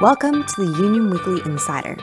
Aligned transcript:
Welcome 0.00 0.44
to 0.44 0.64
the 0.64 0.78
Union 0.78 1.10
Weekly 1.10 1.40
Insider. 1.44 1.96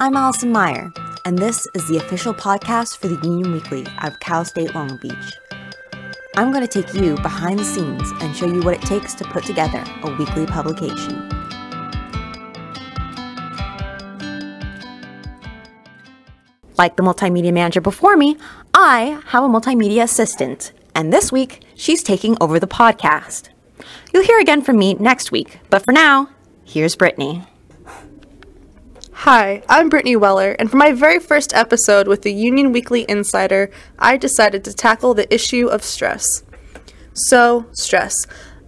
I'm 0.00 0.16
Allison 0.16 0.50
Meyer, 0.50 0.92
and 1.24 1.38
this 1.38 1.64
is 1.76 1.86
the 1.86 1.96
official 1.96 2.34
podcast 2.34 2.98
for 2.98 3.06
the 3.06 3.24
Union 3.24 3.52
Weekly 3.52 3.86
of 4.02 4.18
Cal 4.18 4.44
State 4.44 4.74
Long 4.74 4.98
Beach. 5.00 5.38
I'm 6.36 6.50
going 6.50 6.66
to 6.66 6.82
take 6.82 6.92
you 6.92 7.14
behind 7.18 7.60
the 7.60 7.64
scenes 7.64 8.10
and 8.20 8.34
show 8.34 8.46
you 8.46 8.60
what 8.62 8.74
it 8.74 8.82
takes 8.82 9.14
to 9.14 9.24
put 9.26 9.44
together 9.44 9.84
a 10.02 10.10
weekly 10.16 10.44
publication. 10.44 11.28
Like 16.78 16.96
the 16.96 17.04
multimedia 17.04 17.52
manager 17.52 17.80
before 17.80 18.16
me, 18.16 18.38
I 18.74 19.22
have 19.26 19.44
a 19.44 19.48
multimedia 19.48 20.02
assistant, 20.02 20.72
and 20.96 21.12
this 21.12 21.30
week 21.30 21.62
she's 21.76 22.02
taking 22.02 22.36
over 22.40 22.58
the 22.58 22.66
podcast. 22.66 23.50
You'll 24.12 24.24
hear 24.24 24.40
again 24.40 24.62
from 24.62 24.78
me 24.78 24.94
next 24.94 25.30
week, 25.30 25.60
but 25.70 25.84
for 25.84 25.92
now, 25.92 26.28
here's 26.70 26.94
Brittany. 26.94 27.42
Hi, 29.12 29.60
I'm 29.68 29.88
Brittany 29.88 30.14
Weller, 30.14 30.52
and 30.52 30.70
for 30.70 30.76
my 30.76 30.92
very 30.92 31.18
first 31.18 31.52
episode 31.52 32.06
with 32.06 32.22
the 32.22 32.32
Union 32.32 32.70
Weekly 32.70 33.04
Insider, 33.08 33.72
I 33.98 34.16
decided 34.16 34.62
to 34.64 34.72
tackle 34.72 35.12
the 35.12 35.32
issue 35.34 35.66
of 35.66 35.82
stress. 35.82 36.44
So, 37.12 37.66
stress. 37.72 38.14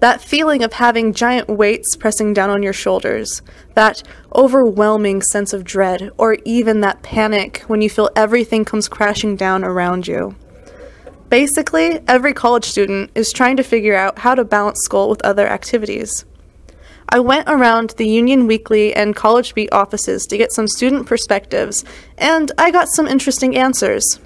That 0.01 0.20
feeling 0.20 0.65
of 0.65 0.73
having 0.73 1.12
giant 1.12 1.48
weights 1.48 1.95
pressing 1.95 2.34
down 2.34 2.51
on 2.51 2.65
your 2.65 2.73
shoulders. 2.73 3.41
That 3.74 4.02
overwhelming 4.34 5.23
sense 5.23 5.52
of 5.52 5.62
dread, 5.62 6.10
or 6.19 6.38
even 6.45 6.80
that 6.80 7.05
panic 7.05 7.62
when 7.69 7.82
you 7.82 7.88
feel 7.88 8.10
everything 8.16 8.65
comes 8.65 8.88
crashing 8.88 9.37
down 9.37 9.62
around 9.62 10.09
you. 10.09 10.34
Basically, 11.29 12.01
every 12.09 12.34
college 12.34 12.65
student 12.65 13.12
is 13.15 13.32
trying 13.32 13.57
to 13.59 13.62
figure 13.62 13.95
out 13.95 14.19
how 14.19 14.34
to 14.34 14.45
balance 14.45 14.80
school 14.80 15.09
with 15.09 15.24
other 15.24 15.46
activities. 15.46 16.24
I 17.13 17.21
went 17.21 17.46
around 17.46 17.91
the 17.99 18.09
Union 18.09 18.46
Weekly 18.46 18.95
and 18.95 19.15
College 19.15 19.55
Beat 19.55 19.71
offices 19.71 20.24
to 20.24 20.38
get 20.38 20.51
some 20.51 20.66
student 20.66 21.07
perspectives, 21.07 21.85
and 22.16 22.51
I 22.57 22.71
got 22.71 22.88
some 22.88 23.07
interesting 23.07 23.54
answers. 23.54 24.19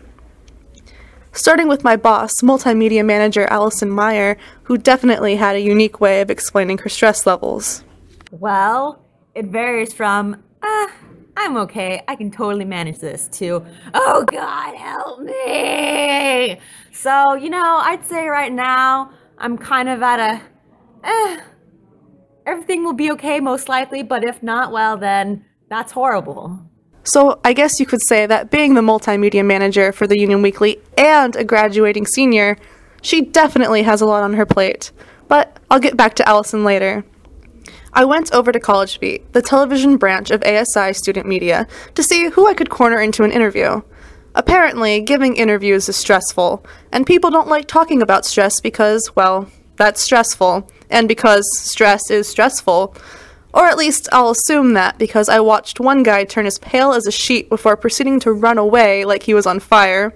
Starting 1.33 1.67
with 1.67 1.83
my 1.83 1.97
boss, 1.97 2.33
multimedia 2.43 3.05
manager 3.05 3.45
Allison 3.51 3.91
Meyer, 3.91 4.37
who 4.63 4.79
definitely 4.79 5.35
had 5.35 5.57
a 5.57 5.61
unique 5.61 6.01
way 6.01 6.21
of 6.21 6.31
explaining 6.31 6.79
her 6.79 6.89
stress 6.89 7.27
levels. 7.27 7.83
Well, 8.31 9.05
it 9.35 9.47
varies 9.47 9.93
from, 9.93 10.41
ah, 10.63 10.93
I'm 11.37 11.57
okay, 11.57 12.05
I 12.07 12.15
can 12.15 12.31
totally 12.31 12.65
manage 12.65 13.01
this, 13.01 13.27
to, 13.39 13.67
oh 13.95 14.25
God, 14.31 14.77
help 14.77 15.23
me! 15.23 16.61
So, 16.93 17.35
you 17.35 17.51
know, 17.51 17.81
I'd 17.83 18.07
say 18.07 18.29
right 18.29 18.53
now, 18.53 19.11
I'm 19.39 19.59
kind 19.59 19.89
of 19.89 20.03
at 20.03 20.21
a, 20.21 20.43
eh, 21.03 21.41
everything 22.47 22.85
will 22.85 22.95
be 22.95 23.11
okay 23.13 23.41
most 23.41 23.69
likely, 23.69 24.03
but 24.03 24.25
if 24.25 24.43
not, 24.43 24.73
well, 24.73 24.97
then 24.97 25.45
that's 25.69 25.93
horrible. 25.93 26.59
So, 27.03 27.41
I 27.45 27.53
guess 27.53 27.79
you 27.79 27.87
could 27.87 28.03
say 28.03 28.27
that 28.27 28.51
being 28.51 28.75
the 28.75 28.81
multimedia 28.81 29.45
manager 29.45 29.93
for 29.93 30.07
the 30.07 30.19
Union 30.19 30.43
Weekly 30.43 30.81
and 30.97 31.37
a 31.37 31.45
graduating 31.45 32.07
senior, 32.07 32.57
she 33.01 33.21
definitely 33.21 33.83
has 33.83 34.01
a 34.01 34.07
lot 34.07 34.23
on 34.23 34.35
her 34.35 34.47
plate. 34.47 34.91
But 35.29 35.59
I'll 35.71 35.81
get 35.81 35.97
back 35.97 36.15
to 36.15 36.29
Allison 36.29 36.65
later. 36.65 37.05
I 37.93 38.05
went 38.05 38.33
over 38.33 38.53
to 38.53 38.61
College 38.61 39.01
Beat, 39.01 39.33
the 39.33 39.43
television 39.43 39.97
branch 39.97 40.31
of 40.31 40.43
ASI 40.43 40.93
Student 40.93 41.27
Media, 41.27 41.67
to 41.95 42.03
see 42.03 42.29
who 42.29 42.47
I 42.47 42.55
could 42.55 42.71
corner 42.71 43.01
into 43.01 43.23
an 43.23 43.33
interview. 43.33 43.83
Apparently, 44.35 45.01
giving 45.01 45.37
interviews 45.37 45.89
is 45.89 45.97
stressful, 45.97 46.65
and 46.93 47.07
people 47.07 47.31
don't 47.31 47.49
like 47.49 47.67
talking 47.67 48.03
about 48.03 48.27
stress 48.27 48.61
because, 48.61 49.15
well, 49.17 49.49
that's 49.77 50.01
stressful, 50.01 50.69
and 50.91 51.09
because 51.09 51.45
stress 51.59 52.11
is 52.11 52.29
stressful. 52.29 52.95
Or 53.55 53.65
at 53.65 53.79
least 53.79 54.09
I'll 54.13 54.31
assume 54.31 54.75
that 54.75 54.99
because 54.99 55.31
I 55.31 55.41
watched 55.41 55.81
one 55.81 56.03
guy 56.03 56.25
turn 56.25 56.45
as 56.45 56.59
pale 56.59 56.93
as 56.93 57.07
a 57.07 57.13
sheet 57.13 57.49
before 57.49 57.77
proceeding 57.77 58.21
to 58.21 58.33
run 58.33 58.59
away 58.59 59.07
like 59.07 59.23
he 59.23 59.33
was 59.33 59.47
on 59.47 59.61
fire. 59.61 60.13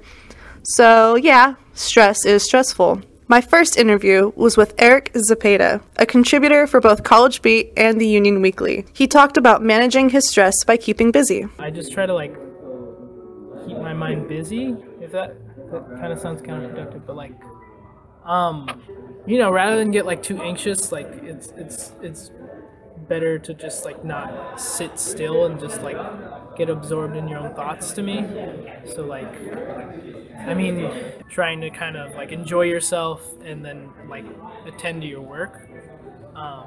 So, 0.63 1.15
yeah, 1.15 1.55
stress 1.73 2.27
is 2.27 2.43
stressful. 2.43 3.01
My 3.29 3.41
first 3.41 3.79
interview 3.79 4.33
was 4.35 4.57
with 4.57 4.75
Eric 4.77 5.13
Zapata, 5.17 5.81
a 5.97 6.05
contributor 6.05 6.67
for 6.67 6.81
both 6.81 7.05
College 7.05 7.41
Beat 7.43 7.73
and 7.77 8.01
the 8.01 8.09
Union 8.09 8.43
Weekly. 8.43 8.85
He 8.93 9.07
talked 9.07 9.37
about 9.37 9.63
managing 9.63 10.11
his 10.11 10.29
stress 10.29 10.65
by 10.65 10.77
keeping 10.77 11.13
busy. 11.13 11.47
I 11.59 11.71
just 11.71 11.93
try 11.93 12.07
to 12.07 12.13
like 12.13 12.35
keep 13.65 13.79
my 13.79 13.93
mind 13.93 14.29
busy, 14.29 14.77
if 15.01 15.13
that, 15.13 15.37
that 15.71 15.89
kind 16.01 16.13
of 16.13 16.19
sounds 16.19 16.43
counterproductive, 16.43 17.07
but 17.07 17.17
like 17.17 17.33
um 18.25 18.69
you 19.31 19.39
know 19.39 19.51
rather 19.51 19.77
than 19.77 19.91
get 19.93 20.05
like 20.05 20.23
too 20.23 20.41
anxious 20.43 20.91
like 20.91 21.07
it's 21.23 21.53
it's 21.57 21.93
it's 22.03 22.31
better 23.09 23.39
to 23.39 23.55
just 23.55 23.85
like 23.85 24.05
not 24.05 24.61
sit 24.61 24.99
still 24.99 25.47
and 25.47 25.61
just 25.61 25.83
like 25.83 25.97
get 26.57 26.69
absorbed 26.69 27.17
in 27.17 27.29
your 27.29 27.39
own 27.39 27.55
thoughts 27.55 27.93
to 27.93 28.03
me 28.03 28.25
so 28.95 29.05
like 29.05 29.33
i 30.47 30.55
mean 30.55 30.91
trying 31.29 31.61
to 31.61 31.71
kind 31.71 31.97
of 31.97 32.15
like 32.15 32.33
enjoy 32.33 32.63
yourself 32.63 33.23
and 33.45 33.65
then 33.65 33.89
like 34.09 34.25
attend 34.67 35.01
to 35.03 35.09
your 35.09 35.23
work 35.23 35.69
um 36.35 36.67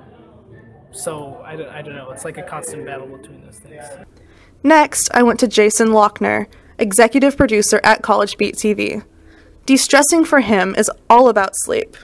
so 0.91 1.41
I 1.43 1.53
I 1.79 1.81
don't 1.81 1.95
know 1.95 2.11
it's 2.11 2.23
like 2.23 2.37
a 2.37 2.43
constant 2.43 2.85
battle 2.85 3.07
between 3.07 3.43
those 3.43 3.59
things 3.59 3.83
Next, 4.65 5.09
I 5.13 5.23
went 5.23 5.41
to 5.41 5.47
Jason 5.49 5.89
Lochner, 5.89 6.47
executive 6.79 7.35
producer 7.35 7.81
at 7.83 8.01
College 8.01 8.37
Beat 8.37 8.55
TV. 8.55 9.03
De 9.65 9.75
stressing 9.75 10.23
for 10.23 10.39
him 10.39 10.73
is 10.77 10.89
all 11.09 11.27
about 11.27 11.51
sleep. 11.53 11.97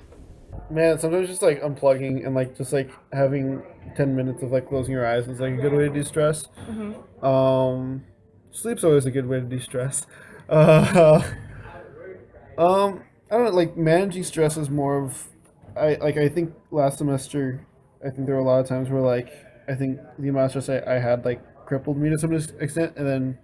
Man, 0.69 1.00
sometimes 1.00 1.28
just 1.28 1.41
like 1.41 1.62
unplugging 1.63 2.25
and 2.25 2.35
like 2.35 2.56
just 2.56 2.72
like 2.74 2.91
having 3.12 3.63
ten 3.96 4.16
minutes 4.16 4.44
of 4.44 4.52
like 4.52 4.68
closing 4.68 4.94
your 4.94 5.06
eyes 5.06 5.28
is 5.28 5.40
like 5.40 5.53
a 5.53 5.57
good 5.57 5.74
way 5.74 5.88
to 5.88 5.94
de-stress. 5.94 6.46
Um, 7.24 8.03
sleep's 8.52 8.84
always 8.84 9.06
a 9.06 9.12
good 9.12 9.28
way 9.28 9.40
to 9.40 9.46
de-stress. 9.46 10.06
Uh, 10.50 11.22
um, 12.58 13.03
I 13.29 13.35
don't 13.35 13.46
know. 13.46 13.52
Like 13.52 13.78
managing 13.78 14.24
stress 14.24 14.58
is 14.58 14.68
more 14.68 14.97
of, 15.03 15.28
I 15.78 15.96
like 15.96 16.18
I 16.18 16.28
think 16.28 16.53
last 16.72 16.97
semester, 16.97 17.68
I 18.03 18.09
think 18.09 18.25
there 18.25 18.35
were 18.35 18.41
a 18.41 18.46
lot 18.46 18.59
of 18.59 18.68
times 18.68 18.90
where 18.90 19.02
like 19.02 19.31
I 19.68 19.75
think 19.75 20.00
the 20.18 20.29
amount 20.29 20.56
of 20.56 20.63
stress 20.63 20.84
I, 20.88 20.96
I 20.96 21.00
had 21.00 21.24
like 21.24 21.40
crippled 21.68 21.97
me 21.97 22.09
to 22.09 22.18
some 22.18 22.34
extent, 22.34 22.94
and 22.97 23.08
then 23.08 23.38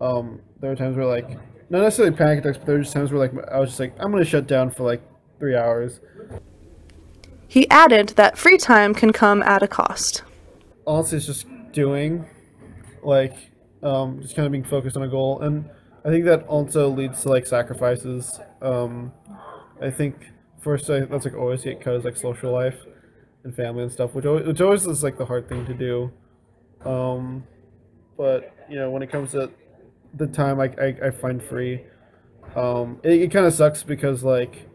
um, 0.00 0.40
there 0.60 0.70
were 0.70 0.76
times 0.76 0.96
where 0.96 1.06
like 1.06 1.30
not 1.68 1.82
necessarily 1.82 2.14
panic 2.16 2.38
attacks, 2.38 2.58
but 2.58 2.66
there 2.66 2.76
were 2.76 2.82
just 2.82 2.94
times 2.94 3.10
where 3.10 3.20
like 3.26 3.32
I 3.50 3.58
was 3.58 3.70
just 3.70 3.80
like 3.80 3.94
I'm 3.98 4.12
gonna 4.12 4.24
shut 4.24 4.46
down 4.46 4.70
for 4.70 4.84
like 4.84 5.02
three 5.40 5.56
hours. 5.56 5.98
He 7.48 7.68
added 7.70 8.10
that 8.10 8.36
free 8.36 8.58
time 8.58 8.94
can 8.94 9.12
come 9.12 9.42
at 9.42 9.62
a 9.62 9.68
cost. 9.68 10.22
honestly 10.86 11.18
it's 11.18 11.26
just 11.26 11.46
doing 11.72 12.24
like 13.02 13.34
um, 13.82 14.20
just 14.20 14.34
kind 14.34 14.46
of 14.46 14.52
being 14.52 14.64
focused 14.64 14.96
on 14.96 15.02
a 15.02 15.08
goal 15.08 15.40
and 15.42 15.68
i 16.04 16.08
think 16.08 16.24
that 16.24 16.42
also 16.46 16.88
leads 16.88 17.22
to 17.22 17.28
like 17.28 17.46
sacrifices. 17.46 18.40
Um, 18.62 19.12
i 19.80 19.90
think 19.90 20.14
first 20.60 20.88
I, 20.90 21.00
that's 21.00 21.24
like 21.24 21.34
always 21.34 21.62
get 21.62 21.80
cut 21.80 21.94
is 21.94 22.04
like 22.04 22.16
social 22.16 22.52
life 22.52 22.78
and 23.44 23.54
family 23.54 23.82
and 23.82 23.92
stuff 23.92 24.14
which 24.14 24.24
always, 24.26 24.46
which 24.46 24.60
always 24.60 24.86
is 24.86 25.02
like 25.02 25.18
the 25.18 25.26
hard 25.26 25.48
thing 25.48 25.64
to 25.66 25.74
do. 25.74 26.10
Um, 26.84 27.44
but 28.16 28.54
you 28.68 28.76
know 28.76 28.90
when 28.90 29.02
it 29.02 29.10
comes 29.10 29.32
to 29.32 29.50
the 30.14 30.26
time 30.26 30.60
i, 30.60 30.64
I, 30.80 30.96
I 31.06 31.10
find 31.10 31.42
free. 31.42 31.84
Um, 32.54 33.00
it, 33.02 33.22
it 33.22 33.30
kind 33.30 33.44
of 33.46 33.52
sucks 33.52 33.82
because 33.82 34.24
like 34.24 34.68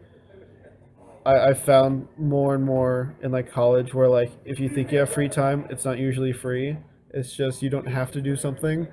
I, 1.24 1.50
I 1.50 1.54
found 1.54 2.08
more 2.18 2.54
and 2.54 2.64
more 2.64 3.14
in 3.22 3.30
like 3.32 3.50
college 3.50 3.94
where 3.94 4.08
like 4.08 4.32
if 4.44 4.58
you 4.58 4.68
think 4.68 4.92
you 4.92 4.98
have 4.98 5.10
free 5.10 5.28
time, 5.28 5.66
it's 5.70 5.84
not 5.84 5.98
usually 5.98 6.32
free. 6.32 6.76
It's 7.10 7.34
just 7.34 7.62
you 7.62 7.70
don't 7.70 7.86
have 7.86 8.10
to 8.12 8.20
do 8.20 8.36
something, 8.36 8.88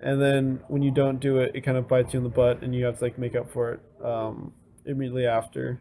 and 0.00 0.20
then 0.20 0.60
when 0.68 0.82
you 0.82 0.90
don't 0.90 1.20
do 1.20 1.38
it, 1.38 1.52
it 1.54 1.60
kind 1.60 1.76
of 1.76 1.86
bites 1.86 2.14
you 2.14 2.18
in 2.18 2.24
the 2.24 2.30
butt, 2.30 2.62
and 2.62 2.74
you 2.74 2.84
have 2.86 2.98
to 2.98 3.04
like 3.04 3.18
make 3.18 3.36
up 3.36 3.50
for 3.52 3.72
it 3.72 3.80
um, 4.04 4.52
immediately 4.86 5.26
after. 5.26 5.80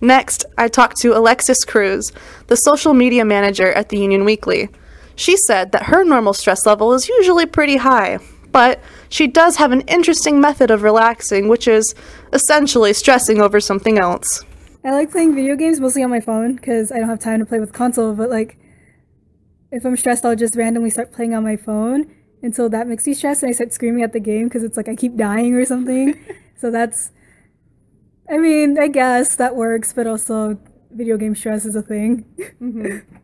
Next, 0.00 0.44
I 0.58 0.68
talked 0.68 0.96
to 0.98 1.16
Alexis 1.16 1.64
Cruz, 1.64 2.12
the 2.46 2.56
social 2.56 2.94
media 2.94 3.24
manager 3.24 3.72
at 3.72 3.90
the 3.90 3.98
Union 3.98 4.24
Weekly. 4.24 4.68
She 5.14 5.36
said 5.36 5.72
that 5.72 5.84
her 5.84 6.04
normal 6.04 6.32
stress 6.32 6.66
level 6.66 6.92
is 6.92 7.08
usually 7.08 7.46
pretty 7.46 7.76
high, 7.76 8.18
but 8.52 8.80
she 9.08 9.26
does 9.26 9.56
have 9.56 9.72
an 9.72 9.82
interesting 9.82 10.40
method 10.40 10.70
of 10.70 10.82
relaxing, 10.82 11.48
which 11.48 11.68
is 11.68 11.94
essentially 12.32 12.92
stressing 12.92 13.40
over 13.40 13.60
something 13.60 13.98
else. 13.98 14.42
I 14.86 14.92
like 14.92 15.10
playing 15.10 15.34
video 15.34 15.56
games 15.56 15.80
mostly 15.80 16.04
on 16.04 16.10
my 16.10 16.20
phone 16.20 16.54
because 16.54 16.92
I 16.92 16.98
don't 16.98 17.08
have 17.08 17.18
time 17.18 17.40
to 17.40 17.44
play 17.44 17.58
with 17.58 17.72
console. 17.72 18.14
But 18.14 18.30
like, 18.30 18.56
if 19.72 19.84
I'm 19.84 19.96
stressed, 19.96 20.24
I'll 20.24 20.36
just 20.36 20.54
randomly 20.54 20.90
start 20.90 21.12
playing 21.12 21.34
on 21.34 21.42
my 21.42 21.56
phone 21.56 22.14
until 22.40 22.68
that 22.68 22.86
makes 22.86 23.04
me 23.04 23.12
stressed, 23.12 23.42
and 23.42 23.50
I 23.50 23.52
start 23.52 23.72
screaming 23.72 24.04
at 24.04 24.12
the 24.12 24.20
game 24.20 24.44
because 24.44 24.62
it's 24.62 24.76
like 24.76 24.88
I 24.88 24.94
keep 24.94 25.16
dying 25.16 25.54
or 25.54 25.64
something. 25.64 26.24
so 26.56 26.70
that's, 26.70 27.10
I 28.30 28.38
mean, 28.38 28.78
I 28.78 28.86
guess 28.86 29.34
that 29.34 29.56
works, 29.56 29.92
but 29.92 30.06
also 30.06 30.56
video 30.92 31.16
game 31.16 31.34
stress 31.34 31.64
is 31.64 31.74
a 31.74 31.82
thing. 31.82 32.24
Mm-hmm. 32.62 32.98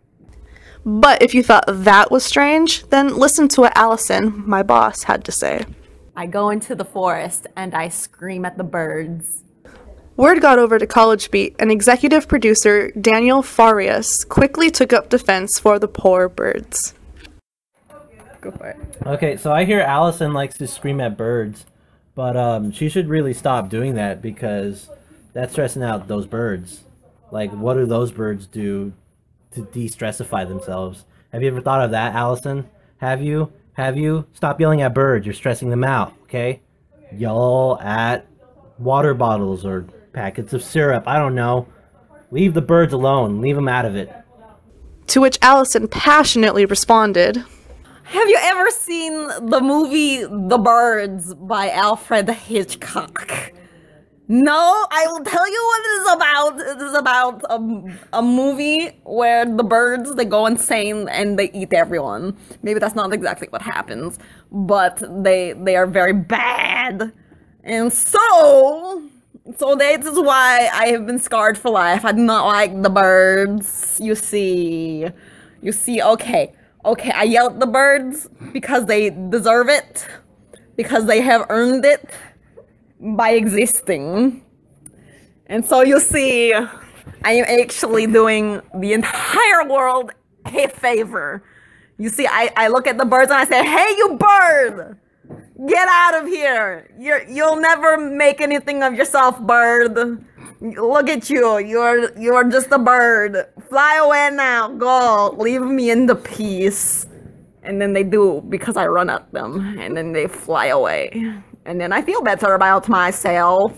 But 0.85 1.23
if 1.23 1.33
you 1.33 1.45
thought 1.45 1.63
that 1.69 2.11
was 2.11 2.25
strange, 2.25 2.85
then 2.89 3.17
listen 3.17 3.47
to 3.51 3.61
what 3.61 3.77
Allison, 3.77 4.43
my 4.49 4.65
boss, 4.65 5.05
had 5.05 5.25
to 5.27 5.31
say. 5.31 5.65
I 6.17 6.27
go 6.27 6.51
into 6.51 6.75
the 6.75 6.85
forest 6.85 7.47
and 7.55 7.73
I 7.73 7.89
scream 7.89 8.45
at 8.45 8.59
the 8.59 8.65
birds. 8.65 9.45
Word 10.17 10.43
got 10.43 10.59
over 10.59 10.79
to 10.79 10.87
College 10.87 11.31
Beat, 11.31 11.57
and 11.59 11.73
executive 11.73 12.29
producer 12.29 12.91
Daniel 12.93 13.43
Farias 13.43 14.25
quickly 14.25 14.71
took 14.71 14.93
up 14.93 15.09
defense 15.09 15.59
for 15.59 15.79
the 15.79 15.89
poor 15.89 16.29
birds. 16.29 16.95
Go 18.43 18.51
for 18.51 18.67
it. 18.69 18.77
Okay, 19.07 19.37
so 19.37 19.53
I 19.53 19.65
hear 19.65 19.81
Allison 19.81 20.35
likes 20.35 20.59
to 20.59 20.67
scream 20.67 21.01
at 21.01 21.17
birds, 21.17 21.65
but 22.15 22.37
um, 22.37 22.73
she 22.73 22.89
should 22.89 23.09
really 23.09 23.33
stop 23.33 23.71
doing 23.71 23.95
that 23.95 24.21
because 24.21 24.91
that's 25.33 25.53
stressing 25.53 25.83
out 25.83 26.09
those 26.09 26.27
birds. 26.27 26.83
Like, 27.31 27.51
what 27.53 27.75
do 27.75 27.87
those 27.87 28.13
birds 28.13 28.47
do 28.47 28.93
to 29.55 29.63
de-stressify 29.73 30.47
themselves? 30.47 31.07
Have 31.33 31.43
you 31.43 31.49
ever 31.49 31.63
thought 31.63 31.85
of 31.85 31.93
that, 31.93 32.15
Allison? 32.15 32.69
Have 32.99 33.23
you? 33.23 33.51
Have 33.75 33.97
you? 33.97 34.27
Stop 34.35 34.61
yelling 34.61 34.83
at 34.83 34.93
birds. 34.93 35.25
You're 35.25 35.35
stressing 35.35 35.71
them 35.71 35.85
out. 35.85 36.13
Okay? 36.25 36.61
Yell 37.13 37.79
at 37.81 38.27
water 38.79 39.15
bottles 39.15 39.65
or 39.65 39.87
packets 40.13 40.53
of 40.53 40.63
syrup. 40.63 41.05
I 41.07 41.19
don't 41.19 41.35
know. 41.35 41.67
Leave 42.31 42.55
the 42.55 42.63
birds 42.63 42.93
alone. 42.93 43.41
Leave 43.41 43.57
them 43.57 43.69
out 43.69 43.85
of 43.85 43.97
it. 43.97 44.11
To 45.09 45.21
which 45.21 45.39
Allison 45.43 45.89
passionately 45.89 46.65
responded, 46.65 47.37
Have 48.05 48.29
you 48.29 48.39
ever 48.41 48.71
seen 48.71 49.27
the 49.51 49.61
movie 49.61 50.25
The 50.25 50.59
Birds 50.59 51.35
by 51.35 51.71
Alfred 51.71 52.29
Hitchcock? 52.31 53.53
No, 54.29 54.87
I 54.91 55.07
will 55.09 55.25
tell 55.25 55.47
you 55.47 55.63
what 55.65 55.81
it 55.81 55.91
is 56.01 56.13
about. 56.15 56.61
It 56.61 56.83
is 56.89 56.95
about 56.95 57.43
a, 57.51 58.19
a 58.19 58.23
movie 58.23 58.99
where 59.03 59.45
the 59.45 59.65
birds 59.65 60.15
they 60.15 60.25
go 60.25 60.47
insane 60.47 61.09
and 61.09 61.39
they 61.39 61.51
eat 61.51 61.75
everyone. 61.75 62.39
Maybe 62.63 62.81
that's 62.81 62.95
not 62.95 63.13
exactly 63.13 63.49
what 63.51 63.61
happens, 63.61 64.19
but 64.51 65.03
they 65.23 65.53
they 65.53 65.77
are 65.77 65.87
very 65.87 66.15
bad. 66.15 67.13
And 67.65 67.93
so 67.93 69.03
so 69.57 69.75
that 69.75 70.05
is 70.05 70.19
why 70.19 70.69
I 70.73 70.89
have 70.89 71.07
been 71.07 71.19
scarred 71.19 71.59
for 71.59 71.71
life. 71.71 72.05
I 72.05 72.13
do 72.13 72.23
not 72.23 72.47
like 72.47 72.81
the 72.83 72.91
birds. 72.91 73.99
You 74.01 74.15
see. 74.15 75.07
You 75.61 75.73
see, 75.73 76.03
okay. 76.03 76.55
Okay, 76.85 77.11
I 77.11 77.25
yell 77.25 77.49
at 77.51 77.61
the 77.61 77.67
birds 77.67 78.29
because 78.53 78.87
they 78.87 79.11
deserve 79.11 79.69
it. 79.69 80.07
Because 80.77 81.07
they 81.07 81.21
have 81.21 81.47
earned 81.49 81.85
it 81.85 82.09
by 83.01 83.31
existing. 83.31 84.45
And 85.47 85.65
so 85.65 85.83
you 85.83 86.01
see, 86.01 86.53
I 86.55 87.33
am 87.33 87.61
actually 87.61 88.07
doing 88.07 88.63
the 88.75 88.93
entire 88.93 89.69
world 89.69 90.13
a 90.47 90.69
favor. 90.69 91.45
You 91.99 92.09
see, 92.09 92.27
I, 92.27 92.53
I 92.57 92.69
look 92.69 92.87
at 92.87 92.97
the 92.99 93.05
birds 93.05 93.31
and 93.31 93.41
I 93.41 93.45
say, 93.45 93.65
Hey, 93.65 93.95
you 93.99 94.17
bird! 94.19 94.99
Get 95.69 95.87
out 95.89 96.23
of 96.23 96.29
here! 96.29 96.91
You're, 96.99 97.25
you'll 97.29 97.57
never 97.57 97.99
make 97.99 98.41
anything 98.41 98.83
of 98.83 98.95
yourself, 98.95 99.39
bird. 99.41 100.25
Look 100.61 101.09
at 101.09 101.29
you. 101.29 101.59
You're 101.59 102.17
you're 102.19 102.49
just 102.49 102.71
a 102.71 102.79
bird. 102.79 103.49
Fly 103.69 103.97
away 103.97 104.31
now. 104.33 104.69
Go. 104.69 105.35
Leave 105.37 105.63
me 105.63 105.91
in 105.91 106.07
the 106.07 106.15
peace. 106.15 107.07
And 107.65 107.81
then 107.81 107.93
they 107.93 108.03
do 108.03 108.43
because 108.49 108.77
I 108.77 108.87
run 108.87 109.11
at 109.11 109.31
them, 109.33 109.79
and 109.79 109.97
then 109.97 110.13
they 110.13 110.27
fly 110.27 110.67
away. 110.67 111.11
And 111.65 111.81
then 111.81 111.93
I 111.93 112.03
feel 112.03 112.23
better 112.23 112.55
about 112.55 112.89
myself. 112.89 113.73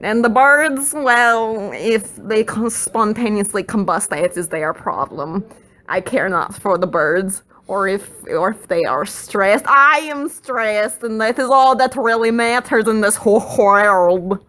And 0.00 0.24
the 0.24 0.28
birds, 0.28 0.94
well, 0.94 1.72
if 1.74 2.14
they 2.16 2.46
spontaneously 2.68 3.64
combust, 3.64 4.08
that 4.10 4.36
is 4.36 4.48
their 4.48 4.72
problem. 4.72 5.44
I 5.88 6.00
care 6.00 6.28
not 6.28 6.54
for 6.54 6.78
the 6.78 6.86
birds, 6.86 7.42
or 7.68 7.86
if 7.86 8.10
or 8.28 8.50
if 8.50 8.66
they 8.68 8.84
are 8.84 9.06
stressed. 9.06 9.64
I 9.68 9.98
am 10.10 10.28
stressed, 10.28 11.02
and 11.02 11.20
that 11.20 11.38
is 11.38 11.48
all 11.48 11.76
that 11.76 11.94
really 11.96 12.30
matters 12.32 12.88
in 12.88 13.00
this 13.02 13.16
whole 13.16 13.44
world. 13.56 14.44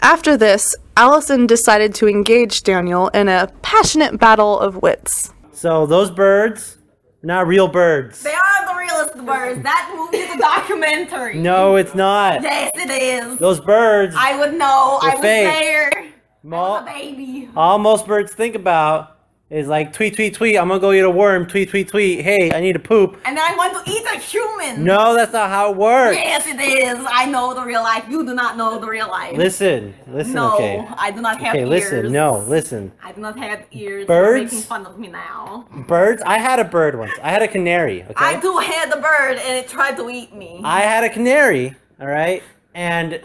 After 0.00 0.36
this, 0.36 0.74
Allison 0.96 1.46
decided 1.46 1.94
to 1.96 2.08
engage 2.08 2.62
Daniel 2.62 3.08
in 3.08 3.28
a 3.28 3.48
passionate 3.62 4.18
battle 4.18 4.58
of 4.58 4.76
wits. 4.80 5.32
So 5.52 5.86
those 5.86 6.10
birds, 6.12 6.78
not 7.22 7.48
real 7.48 7.66
birds. 7.66 8.22
They 8.22 8.32
are 8.32 8.66
the 8.72 8.78
realest 8.78 9.16
birds. 9.26 9.62
That 9.64 9.92
movie 9.96 10.18
is 10.18 10.34
a 10.36 10.38
documentary. 10.38 11.38
No, 11.38 11.74
it's 11.74 11.96
not. 11.96 12.42
Yes, 12.42 12.70
it 12.76 12.90
is. 12.90 13.38
Those 13.40 13.58
birds, 13.60 14.14
I 14.16 14.38
would 14.38 14.54
know. 14.54 14.98
I 15.02 15.10
They're 15.10 15.14
was 15.16 15.20
fake. 15.22 15.92
there. 15.92 16.04
I 16.44 16.56
was 16.56 16.82
a 16.82 16.84
baby. 16.86 17.48
all 17.56 17.78
most 17.78 18.06
birds 18.06 18.32
think 18.32 18.54
about 18.54 19.17
is 19.50 19.66
like 19.66 19.94
tweet, 19.94 20.14
tweet, 20.14 20.34
tweet. 20.34 20.58
I'm 20.58 20.68
gonna 20.68 20.78
go 20.80 20.92
eat 20.92 21.00
a 21.00 21.08
worm. 21.10 21.46
Tweet, 21.46 21.70
tweet, 21.70 21.88
tweet. 21.88 22.20
Hey, 22.22 22.52
I 22.52 22.60
need 22.60 22.74
to 22.74 22.78
poop. 22.78 23.18
And 23.24 23.34
then 23.36 23.50
I 23.50 23.56
want 23.56 23.82
to 23.86 23.90
eat 23.90 24.04
a 24.04 24.18
human. 24.18 24.84
No, 24.84 25.14
that's 25.14 25.32
not 25.32 25.48
how 25.48 25.70
it 25.72 25.76
works. 25.78 26.16
Yes, 26.16 26.46
it 26.46 26.60
is. 26.60 26.98
I 27.08 27.24
know 27.24 27.54
the 27.54 27.62
real 27.64 27.82
life. 27.82 28.04
You 28.10 28.26
do 28.26 28.34
not 28.34 28.58
know 28.58 28.78
the 28.78 28.86
real 28.86 29.08
life. 29.08 29.38
Listen, 29.38 29.94
listen. 30.06 30.34
no, 30.34 30.54
Okay. 30.56 30.86
I 30.98 31.10
do 31.10 31.22
not 31.22 31.40
have 31.40 31.54
ears. 31.54 31.64
Okay, 31.66 31.74
ears. 31.74 31.92
listen. 31.92 32.12
No, 32.12 32.38
listen. 32.40 32.92
I 33.02 33.12
do 33.12 33.20
not 33.22 33.38
have 33.38 33.64
ears. 33.72 34.06
Birds? 34.06 34.36
You're 34.36 34.44
making 34.44 34.60
fun 34.68 34.84
of 34.84 34.98
me 34.98 35.08
now. 35.08 35.66
Birds. 35.86 36.20
I 36.26 36.36
had 36.38 36.58
a 36.60 36.64
bird 36.64 36.98
once. 36.98 37.12
I 37.22 37.30
had 37.30 37.40
a 37.40 37.48
canary. 37.48 38.02
Okay. 38.02 38.14
I 38.16 38.38
do 38.40 38.58
have 38.58 38.90
the 38.90 38.96
bird, 38.96 39.38
and 39.38 39.56
it 39.56 39.66
tried 39.68 39.96
to 39.96 40.10
eat 40.10 40.34
me. 40.34 40.60
I 40.62 40.80
had 40.80 41.04
a 41.04 41.08
canary, 41.10 41.74
all 41.98 42.06
right, 42.06 42.42
and 42.74 43.20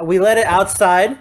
we 0.00 0.18
let 0.18 0.36
it 0.36 0.46
outside, 0.46 1.16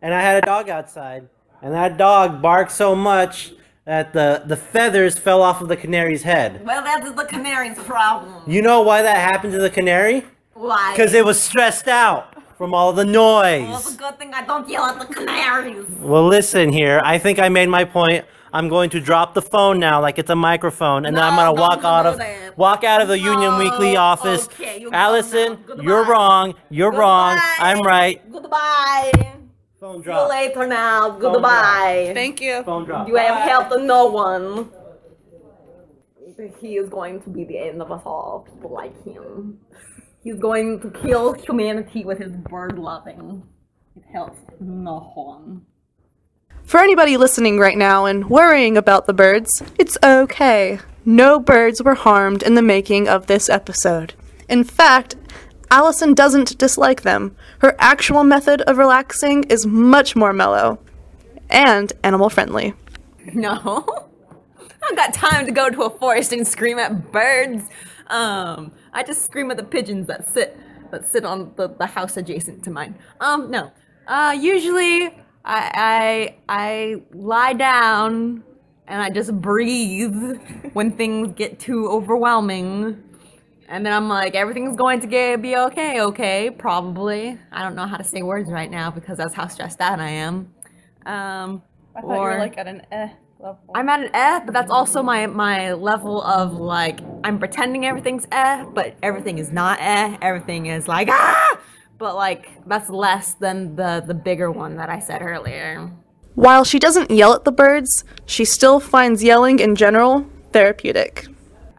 and 0.00 0.14
I 0.14 0.20
had 0.20 0.42
a 0.44 0.46
dog 0.46 0.68
outside, 0.68 1.28
and 1.60 1.74
that 1.74 1.96
dog 1.96 2.40
barked 2.40 2.70
so 2.70 2.94
much 2.94 3.52
that 3.90 4.12
the 4.12 4.42
the 4.46 4.56
feathers 4.56 5.18
fell 5.18 5.42
off 5.42 5.60
of 5.60 5.66
the 5.66 5.76
canary's 5.76 6.22
head. 6.22 6.64
well, 6.64 6.82
that 6.84 7.02
is 7.04 7.12
the 7.14 7.24
canary's 7.24 7.76
problem. 7.92 8.32
You 8.46 8.62
know 8.62 8.82
why 8.82 9.02
that 9.02 9.16
happened 9.30 9.52
to 9.54 9.58
the 9.58 9.68
canary? 9.78 10.24
Why? 10.54 10.92
Because 10.92 11.12
it 11.12 11.24
was 11.24 11.40
stressed 11.40 11.88
out 11.88 12.22
from 12.56 12.72
all 12.72 12.92
the 12.92 13.04
Well, 13.04 13.42
it's 13.42 13.86
noise. 13.86 13.94
a 13.96 13.98
good 13.98 14.16
thing 14.20 14.32
I 14.32 14.42
don't 14.44 14.68
yell 14.68 14.84
at 14.84 14.96
the 15.00 15.12
canaries. 15.12 15.86
Well, 15.98 16.24
listen 16.24 16.72
here. 16.72 17.00
I 17.02 17.18
think 17.18 17.40
I 17.40 17.48
made 17.48 17.68
my 17.68 17.84
point. 17.84 18.24
I'm 18.52 18.68
going 18.68 18.90
to 18.90 19.00
drop 19.00 19.34
the 19.34 19.42
phone 19.42 19.80
now, 19.80 20.00
like 20.00 20.20
it's 20.20 20.30
a 20.30 20.36
microphone, 20.36 21.04
and 21.06 21.16
then 21.16 21.24
I'm 21.24 21.34
gonna 21.34 21.52
walk 21.66 21.82
out 21.82 22.06
of 22.06 22.18
that. 22.18 22.56
walk 22.56 22.84
out 22.84 23.00
of 23.02 23.08
the 23.08 23.18
Union 23.18 23.58
Weekly 23.58 23.96
office. 23.96 24.46
okay, 24.46 24.78
you 24.80 24.90
go 24.90 24.96
Allison, 24.96 25.58
you're 25.82 26.04
wrong. 26.04 26.54
You're 26.68 26.92
wrong. 26.92 27.38
I'm 27.58 27.80
right. 27.80 28.16
Goodbye. 28.30 29.39
Phone 29.80 30.02
See 30.02 30.10
you 30.10 30.14
drop. 30.14 30.28
later 30.28 30.66
now. 30.66 31.10
Goodbye. 31.18 32.10
Thank 32.12 32.40
you. 32.42 32.62
Phone 32.64 32.84
drop. 32.84 33.08
You 33.08 33.16
have 33.16 33.48
helped 33.48 33.72
no 33.80 34.06
one. 34.06 34.68
He 36.60 36.76
is 36.76 36.88
going 36.88 37.22
to 37.22 37.30
be 37.30 37.44
the 37.44 37.58
end 37.58 37.80
of 37.80 37.90
us 37.90 38.02
all, 38.04 38.46
people 38.50 38.70
like 38.70 38.94
him. 39.04 39.58
He's 40.22 40.38
going 40.38 40.80
to 40.80 40.90
kill 40.90 41.32
humanity 41.32 42.04
with 42.04 42.18
his 42.18 42.32
bird 42.32 42.78
loving. 42.78 43.42
It 43.96 44.04
helps 44.12 44.38
no 44.60 45.12
one. 45.14 45.62
For 46.64 46.80
anybody 46.80 47.16
listening 47.16 47.58
right 47.58 47.76
now 47.76 48.04
and 48.04 48.28
worrying 48.30 48.76
about 48.76 49.06
the 49.06 49.12
birds, 49.14 49.62
it's 49.78 49.98
okay. 50.04 50.78
No 51.04 51.40
birds 51.40 51.82
were 51.82 51.94
harmed 51.94 52.42
in 52.42 52.54
the 52.54 52.62
making 52.62 53.08
of 53.08 53.26
this 53.26 53.48
episode. 53.48 54.12
In 54.48 54.64
fact, 54.64 55.16
Allison 55.70 56.14
doesn't 56.14 56.58
dislike 56.58 57.02
them. 57.02 57.36
Her 57.60 57.76
actual 57.78 58.24
method 58.24 58.62
of 58.62 58.78
relaxing 58.78 59.44
is 59.44 59.66
much 59.66 60.16
more 60.16 60.32
mellow 60.32 60.78
and 61.48 61.92
animal 62.02 62.30
friendly. 62.30 62.74
No. 63.34 63.84
I 64.58 64.86
don't 64.86 64.96
got 64.96 65.12
time 65.12 65.44
to 65.44 65.52
go 65.52 65.68
to 65.68 65.82
a 65.82 65.90
forest 65.90 66.32
and 66.32 66.48
scream 66.48 66.78
at 66.78 67.12
birds. 67.12 67.68
Um, 68.06 68.72
I 68.94 69.02
just 69.02 69.24
scream 69.26 69.50
at 69.50 69.58
the 69.58 69.62
pigeons 69.62 70.06
that 70.06 70.28
sit 70.28 70.58
that 70.90 71.06
sit 71.06 71.24
on 71.24 71.52
the, 71.56 71.68
the 71.68 71.86
house 71.86 72.16
adjacent 72.16 72.64
to 72.64 72.70
mine. 72.70 72.98
Um, 73.20 73.50
no. 73.50 73.70
Uh, 74.08 74.36
usually 74.40 75.06
I, 75.44 76.34
I 76.34 76.36
I 76.48 77.02
lie 77.12 77.52
down 77.52 78.42
and 78.88 79.02
I 79.02 79.10
just 79.10 79.38
breathe 79.40 80.40
when 80.72 80.92
things 80.92 81.34
get 81.36 81.60
too 81.60 81.88
overwhelming. 81.88 83.02
And 83.70 83.86
then 83.86 83.92
I'm 83.92 84.08
like, 84.08 84.34
everything's 84.34 84.76
going 84.76 85.00
to 85.00 85.06
get 85.06 85.40
be 85.40 85.56
okay, 85.56 86.00
okay, 86.00 86.50
probably. 86.50 87.38
I 87.52 87.62
don't 87.62 87.76
know 87.76 87.86
how 87.86 87.98
to 87.98 88.02
say 88.02 88.20
words 88.20 88.50
right 88.50 88.68
now 88.68 88.90
because 88.90 89.16
that's 89.16 89.32
how 89.32 89.46
stressed 89.46 89.80
out 89.80 90.00
I 90.00 90.08
am. 90.08 90.52
Um, 91.06 91.62
I 91.94 92.00
thought 92.00 92.10
or 92.10 92.14
you 92.16 92.20
were 92.34 92.38
like 92.38 92.58
at 92.58 92.66
an 92.66 92.82
eh 92.90 93.10
level. 93.38 93.60
I'm 93.72 93.88
at 93.88 94.00
an 94.00 94.10
eh, 94.12 94.40
but 94.44 94.52
that's 94.52 94.72
also 94.72 95.04
my 95.04 95.28
my 95.28 95.72
level 95.72 96.20
of 96.20 96.54
like 96.54 96.98
I'm 97.22 97.38
pretending 97.38 97.86
everything's 97.86 98.26
eh, 98.32 98.64
but 98.74 98.96
everything 99.04 99.38
is 99.38 99.52
not 99.52 99.78
eh. 99.80 100.18
Everything 100.20 100.66
is 100.66 100.88
like 100.88 101.08
ah, 101.08 101.60
but 101.96 102.16
like 102.16 102.48
that's 102.66 102.90
less 102.90 103.34
than 103.34 103.76
the 103.76 104.02
the 104.04 104.14
bigger 104.14 104.50
one 104.50 104.74
that 104.78 104.90
I 104.90 104.98
said 104.98 105.22
earlier. 105.22 105.92
While 106.34 106.64
she 106.64 106.80
doesn't 106.80 107.12
yell 107.12 107.34
at 107.34 107.44
the 107.44 107.52
birds, 107.52 108.02
she 108.26 108.44
still 108.44 108.80
finds 108.80 109.22
yelling 109.22 109.60
in 109.60 109.76
general 109.76 110.26
therapeutic. 110.52 111.28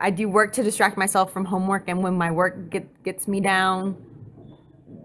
I 0.02 0.10
do 0.10 0.28
work 0.28 0.52
to 0.54 0.64
distract 0.64 0.98
myself 0.98 1.32
from 1.32 1.46
homework, 1.46 1.84
and 1.88 2.02
when 2.02 2.16
my 2.16 2.32
work 2.32 2.72
get, 2.72 3.04
gets 3.04 3.28
me 3.28 3.40
down, 3.40 3.96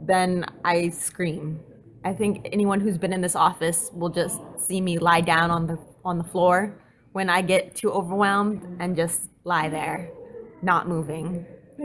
then 0.06 0.46
I 0.64 0.88
scream. 0.88 1.60
I 2.02 2.14
think 2.14 2.48
anyone 2.50 2.80
who's 2.80 2.96
been 2.96 3.12
in 3.12 3.20
this 3.20 3.36
office 3.36 3.90
will 3.92 4.08
just 4.08 4.40
see 4.56 4.80
me 4.80 4.98
lie 4.98 5.20
down 5.20 5.50
on 5.50 5.66
the 5.66 5.78
on 6.02 6.16
the 6.16 6.24
floor 6.24 6.72
when 7.12 7.28
I 7.28 7.42
get 7.42 7.74
too 7.74 7.90
overwhelmed 7.90 8.78
and 8.80 8.96
just 8.96 9.28
lie 9.44 9.68
there, 9.68 10.08
not 10.62 10.88
moving. 10.88 11.44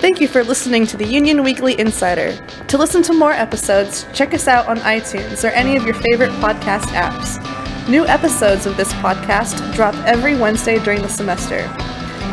Thank 0.00 0.20
you 0.20 0.28
for 0.28 0.44
listening 0.44 0.86
to 0.88 0.98
the 0.98 1.06
Union 1.06 1.42
Weekly 1.42 1.78
Insider. 1.80 2.36
To 2.68 2.76
listen 2.76 3.02
to 3.04 3.14
more 3.14 3.32
episodes, 3.32 4.04
check 4.12 4.34
us 4.34 4.48
out 4.48 4.66
on 4.66 4.76
iTunes 4.78 5.44
or 5.44 5.52
any 5.52 5.76
of 5.76 5.84
your 5.84 5.94
favorite 5.94 6.32
podcast 6.32 6.88
apps. 6.88 7.65
New 7.88 8.04
episodes 8.06 8.66
of 8.66 8.76
this 8.76 8.92
podcast 8.94 9.72
drop 9.72 9.94
every 10.06 10.34
Wednesday 10.36 10.82
during 10.82 11.02
the 11.02 11.08
semester. 11.08 11.60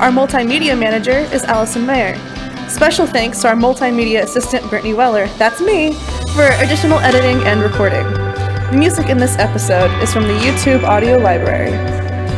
Our 0.02 0.10
multimedia 0.10 0.78
manager 0.78 1.20
is 1.32 1.44
Allison 1.44 1.86
Mayer. 1.86 2.18
Special 2.68 3.06
thanks 3.06 3.40
to 3.42 3.50
our 3.50 3.56
multimedia 3.56 4.24
assistant 4.24 4.68
Brittany 4.68 4.96
Weller, 4.96 5.28
that's 5.38 5.62
me, 5.62 5.94
for 6.34 6.48
additional 6.58 6.98
editing 7.00 7.46
and 7.46 7.62
recording. 7.62 8.04
The 8.72 8.78
music 8.80 9.10
in 9.10 9.20
this 9.20 9.38
episode 9.38 9.92
is 10.02 10.12
from 10.12 10.24
the 10.24 10.34
YouTube 10.40 10.84
Audio 10.86 11.20
Library. 11.20 11.72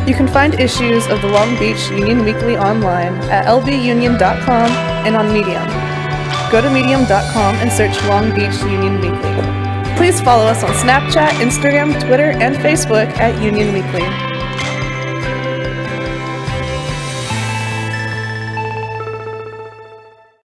You 0.06 0.14
can 0.14 0.28
find 0.28 0.52
issues 0.60 1.06
of 1.06 1.22
the 1.22 1.28
Long 1.28 1.58
Beach 1.58 1.88
Union 1.88 2.22
Weekly 2.22 2.58
online 2.58 3.14
at 3.30 3.46
lbunion.com 3.46 4.70
and 5.06 5.16
on 5.16 5.32
Medium. 5.32 5.64
Go 6.52 6.60
to 6.60 6.68
medium.com 6.70 7.54
and 7.56 7.72
search 7.72 7.96
Long 8.04 8.34
Beach 8.34 8.60
Union 8.60 9.00
Weekly. 9.00 9.45
Please 9.96 10.20
follow 10.20 10.44
us 10.44 10.62
on 10.62 10.70
Snapchat, 10.70 11.30
Instagram, 11.40 11.98
Twitter, 12.06 12.30
and 12.30 12.54
Facebook 12.56 13.08
at 13.18 13.42
Union 13.42 13.72
Weekly. 13.72 14.25